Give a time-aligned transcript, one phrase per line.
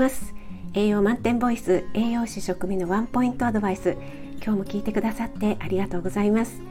[0.00, 0.34] ます。
[0.72, 3.98] 栄養満点ボイス栄養士食味のワンポイントアドバイス。
[4.42, 6.62] 今日も聞いてくださってありがとうございます。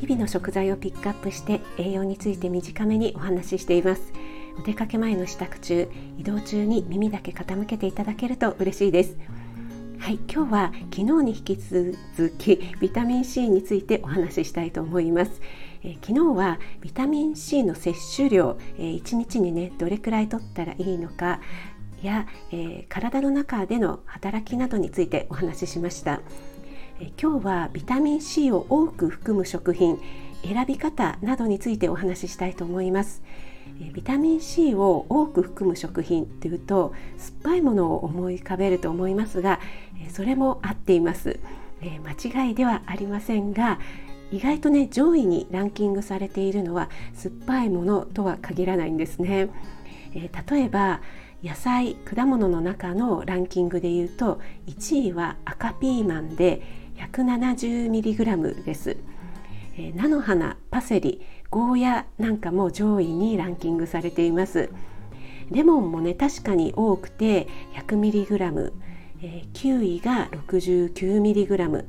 [0.00, 4.12] 日々の食材をピックアップして栄養について短めにお話ししています。
[4.58, 5.88] お出かけ前の支度中
[6.18, 9.16] 移動中に耳だけ傾けていただけると嬉しいです。
[10.00, 11.94] はい今日は昨日に引き続
[12.36, 15.40] きビタミン C についてお話ししたいと思います、
[15.84, 21.40] えー、昨日はビタミン C の摂取量、えー、1日にねどれくらい取ったらいいのか
[22.06, 26.20] や、えー、体の中での働きなどについてお話ししました、
[27.00, 29.98] え今日はビタミン C を多く含む食品
[30.44, 33.22] 選び方などについてお話ししたいと思います。
[33.80, 39.60] えビタミン C を多く含む食品っていうと酸っぱいものを思い浮かべると思いますが
[40.04, 41.40] えそれも合っています。
[41.80, 43.80] え間違いではありませんが
[44.30, 49.48] 意外とね上位にランキングされているのは酸っぱいものとは限らないんですね。
[50.14, 51.00] え例えば
[51.42, 56.62] 野菜果物の中のランキングでいうと1位は赤ピーマンで
[56.96, 58.96] 170mg です、
[59.76, 64.70] え菜の花パセリゴーヤなんかも上位にランキングされています。
[65.50, 68.72] レモンもね確かに多くて 100mg、
[69.22, 71.84] えー、キウイが 69mg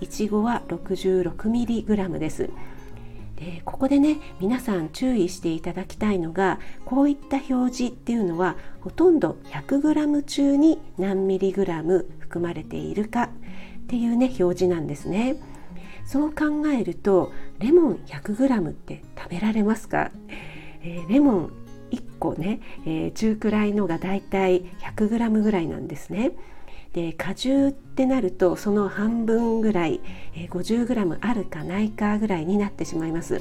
[0.00, 2.50] いちごは 66mg です。
[3.38, 13.28] でここでね皆さん注意していただきたいのがこういった表示っていうのはほとんど 100g 中に何ミリグラム含まれているかっ
[13.86, 15.36] ていうね表示なんですね。
[16.04, 20.10] そう考えるとレモン 100g って食べられますか、
[20.82, 21.52] えー、レモン
[21.90, 24.64] 1個ね、えー、中くらいのがだいたい
[24.96, 26.32] 100g ぐらいなんですね。
[26.92, 30.00] で果汁ってなるとその半分ぐらい、
[30.34, 33.40] え、50g あるかないかぐらいになってしまいます。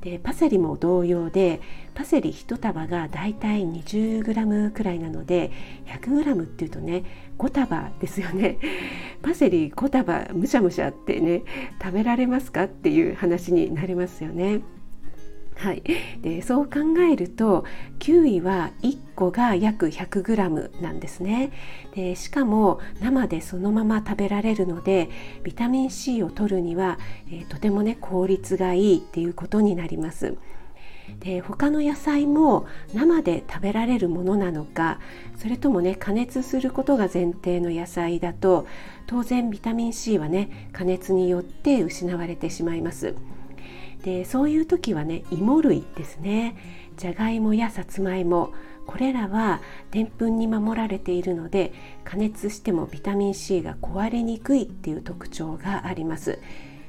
[0.00, 1.60] でパセリも同様で
[1.94, 5.50] パセリ1束がだいたい 20g くらいなので
[5.86, 7.04] 100g っていうとね
[7.36, 8.58] 5束ですよね
[9.22, 11.42] パセリ5束むしゃむしゃってね
[11.82, 14.60] 食べられますかっていう話になりますよね。
[15.56, 15.82] はい、
[16.22, 16.78] でそう考
[17.12, 17.64] えると
[17.98, 21.50] キウイは1個が約 100g なんですね
[21.96, 25.10] でしかも生でそのまま食べられるので
[25.42, 30.36] ビタミン C を摂るには、えー、とてもね効率がいいっていうことになります。
[31.20, 35.00] で他の野菜も生で食べられるものなのか
[35.38, 38.66] それともね加熱することが前提の野菜だと
[39.06, 43.14] 当然ビタミン C はね加熱によって失われてしまいます。
[44.04, 46.56] でそういう時はね芋類ですね。
[46.96, 48.52] じゃがいもやさつまいも。
[48.86, 49.60] これらは
[49.90, 56.38] でんぷんに守られているので加熱してもビタミン C が壊れにくいっていう特徴があります。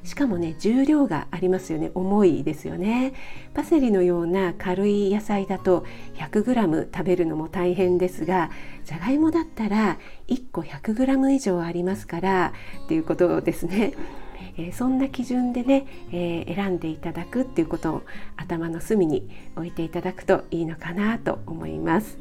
[0.05, 1.91] しかもね重量がありますよね。
[1.93, 3.13] 重いですよね。
[3.53, 8.49] パセリのような軽い野菜だと 100g 食べるのも大変ですが
[8.85, 9.97] じゃがいもだったら
[10.29, 12.53] 1個 100g 以上ありますから
[12.85, 13.93] っていうことですね。
[14.57, 18.01] えー、そんな基準でね、えー、選んでいただくっていうことを
[18.37, 22.17] 頭の隅に置いていただくといいのかなと思います。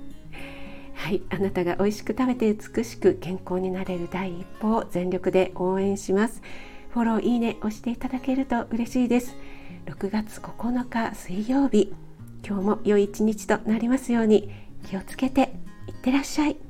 [0.94, 6.42] はい、あなたが美味しく食べて美しく健康になれる第一歩を全力で応援します。
[6.90, 9.36] フォローいいね押していただけると嬉しいです。
[9.86, 11.94] 6月9日水曜日、
[12.46, 14.50] 今日も良い一日となりますように
[14.88, 15.52] 気をつけて
[15.86, 16.67] いってらっしゃい。